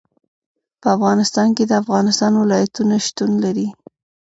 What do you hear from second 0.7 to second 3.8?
په افغانستان کې د افغانستان ولايتونه شتون لري.